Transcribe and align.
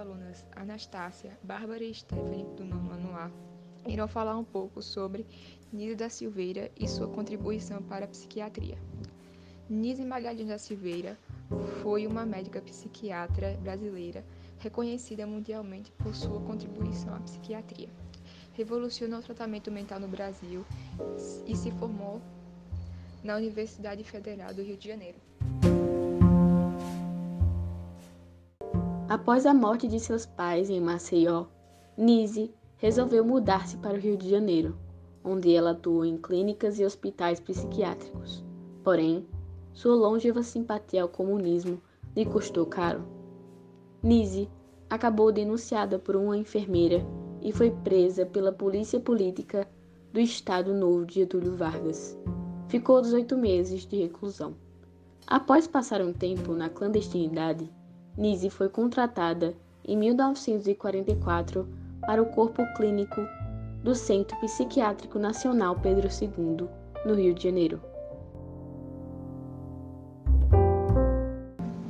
alunas 0.00 0.46
Anastácia, 0.56 1.38
Bárbara 1.42 1.84
e 1.84 1.94
Stephanie, 1.94 2.46
do 2.56 2.64
nono 2.64 2.90
ano 2.90 3.10
A, 3.14 3.30
irão 3.86 4.08
falar 4.08 4.36
um 4.36 4.44
pouco 4.44 4.82
sobre 4.82 5.26
Nise 5.70 5.94
da 5.94 6.08
Silveira 6.08 6.70
e 6.78 6.88
sua 6.88 7.06
contribuição 7.06 7.82
para 7.82 8.06
a 8.06 8.08
psiquiatria. 8.08 8.78
Nise 9.68 10.04
Magalhães 10.04 10.48
da 10.48 10.58
Silveira 10.58 11.18
foi 11.82 12.06
uma 12.06 12.24
médica 12.24 12.62
psiquiatra 12.62 13.58
brasileira 13.62 14.24
reconhecida 14.58 15.26
mundialmente 15.26 15.92
por 15.92 16.14
sua 16.14 16.40
contribuição 16.40 17.14
à 17.14 17.20
psiquiatria. 17.20 17.88
Revolucionou 18.54 19.20
o 19.20 19.22
tratamento 19.22 19.70
mental 19.70 20.00
no 20.00 20.08
Brasil 20.08 20.64
e 21.46 21.54
se 21.54 21.70
formou 21.72 22.20
na 23.22 23.36
Universidade 23.36 24.02
Federal 24.02 24.52
do 24.54 24.62
Rio 24.62 24.76
de 24.76 24.88
Janeiro. 24.88 25.29
Após 29.10 29.44
a 29.44 29.52
morte 29.52 29.88
de 29.88 29.98
seus 29.98 30.24
pais 30.24 30.70
em 30.70 30.80
Maceió, 30.80 31.46
Nise 31.98 32.54
resolveu 32.76 33.24
mudar-se 33.24 33.76
para 33.78 33.96
o 33.96 34.00
Rio 34.00 34.16
de 34.16 34.30
Janeiro, 34.30 34.78
onde 35.24 35.52
ela 35.52 35.72
atuou 35.72 36.04
em 36.04 36.16
clínicas 36.16 36.78
e 36.78 36.84
hospitais 36.84 37.40
psiquiátricos. 37.40 38.44
Porém, 38.84 39.26
sua 39.72 39.96
longeva 39.96 40.44
simpatia 40.44 41.02
ao 41.02 41.08
comunismo 41.08 41.82
lhe 42.14 42.24
custou 42.24 42.64
caro. 42.66 43.02
Nise 44.00 44.48
acabou 44.88 45.32
denunciada 45.32 45.98
por 45.98 46.14
uma 46.14 46.38
enfermeira 46.38 47.04
e 47.42 47.50
foi 47.50 47.72
presa 47.82 48.24
pela 48.24 48.52
polícia 48.52 49.00
política 49.00 49.66
do 50.12 50.20
Estado 50.20 50.72
Novo 50.72 51.04
de 51.04 51.14
Getúlio 51.14 51.56
Vargas. 51.56 52.16
Ficou 52.68 53.02
18 53.02 53.36
meses 53.36 53.84
de 53.84 53.96
reclusão. 53.96 54.54
Após 55.26 55.66
passar 55.66 56.00
um 56.00 56.12
tempo 56.12 56.54
na 56.54 56.68
clandestinidade, 56.68 57.68
Nise 58.16 58.50
foi 58.50 58.68
contratada 58.68 59.54
em 59.84 59.96
1944 59.96 61.68
para 62.00 62.22
o 62.22 62.26
Corpo 62.26 62.62
Clínico 62.74 63.20
do 63.82 63.94
Centro 63.94 64.36
Psiquiátrico 64.40 65.18
Nacional 65.18 65.76
Pedro 65.80 66.08
II, 66.08 66.68
no 67.06 67.14
Rio 67.14 67.34
de 67.34 67.44
Janeiro. 67.44 67.80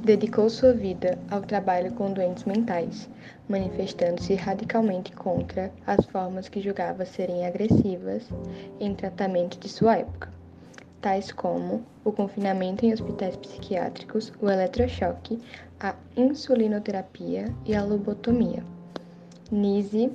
Dedicou 0.04 0.48
sua 0.48 0.72
vida 0.72 1.18
ao 1.30 1.40
trabalho 1.42 1.92
com 1.92 2.12
doentes 2.12 2.44
mentais, 2.44 3.08
manifestando-se 3.48 4.34
radicalmente 4.34 5.12
contra 5.12 5.72
as 5.86 6.04
formas 6.06 6.48
que 6.48 6.60
julgava 6.60 7.04
serem 7.04 7.46
agressivas 7.46 8.28
em 8.78 8.94
tratamento 8.94 9.58
de 9.58 9.68
sua 9.68 9.98
época 9.98 10.39
tais 11.00 11.32
como 11.32 11.82
o 12.04 12.12
confinamento 12.12 12.84
em 12.84 12.92
hospitais 12.92 13.36
psiquiátricos, 13.36 14.32
o 14.40 14.50
eletrochoque, 14.50 15.40
a 15.78 15.94
insulinoterapia 16.16 17.54
e 17.64 17.74
a 17.74 17.82
lobotomia. 17.82 18.62
Nise 19.50 20.12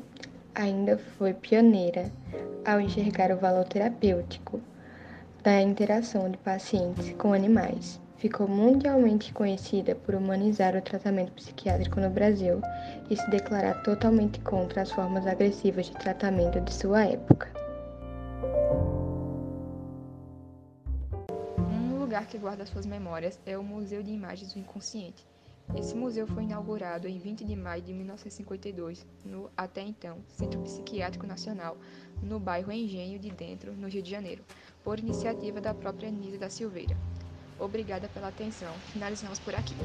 ainda 0.53 0.97
foi 0.97 1.33
pioneira 1.33 2.11
ao 2.65 2.79
enxergar 2.79 3.31
o 3.31 3.37
valor 3.37 3.65
terapêutico 3.65 4.61
da 5.43 5.61
interação 5.61 6.29
de 6.29 6.37
pacientes 6.37 7.13
com 7.17 7.33
animais. 7.33 7.99
Ficou 8.17 8.47
mundialmente 8.47 9.33
conhecida 9.33 9.93
por 9.93 10.15
humanizar 10.15 10.75
o 10.75 10.81
tratamento 10.81 11.33
psiquiátrico 11.33 11.99
no 11.99 12.09
Brasil 12.09 12.61
e 13.09 13.15
se 13.15 13.29
declarar 13.29 13.83
totalmente 13.83 14.39
contra 14.39 14.81
as 14.81 14.91
formas 14.91 15.27
agressivas 15.27 15.87
de 15.87 15.97
tratamento 15.97 16.59
de 16.61 16.73
sua 16.73 17.05
época. 17.05 17.47
Lugar 22.15 22.27
que 22.27 22.37
guarda 22.37 22.65
suas 22.65 22.85
memórias 22.85 23.37
é 23.45 23.57
o 23.57 23.63
Museu 23.63 24.01
de 24.01 24.09
Imagens 24.09 24.53
do 24.53 24.59
Inconsciente. 24.59 25.27
Esse 25.75 25.93
museu 25.93 26.25
foi 26.25 26.43
inaugurado 26.43 27.09
em 27.09 27.19
20 27.19 27.43
de 27.43 27.57
maio 27.57 27.81
de 27.81 27.91
1952 27.91 29.05
no, 29.25 29.51
até 29.57 29.81
então, 29.81 30.19
Centro 30.29 30.61
Psiquiátrico 30.61 31.27
Nacional, 31.27 31.77
no 32.23 32.39
bairro 32.39 32.71
Engenho 32.71 33.19
de 33.19 33.29
Dentro, 33.31 33.73
no 33.73 33.89
Rio 33.89 34.01
de 34.01 34.11
Janeiro, 34.11 34.45
por 34.81 34.97
iniciativa 34.97 35.59
da 35.59 35.73
própria 35.73 36.09
Nisa 36.09 36.37
da 36.37 36.49
Silveira. 36.49 36.95
Obrigada 37.59 38.07
pela 38.07 38.29
atenção. 38.29 38.71
Finalizamos 38.93 39.39
por 39.39 39.53
aqui. 39.53 39.75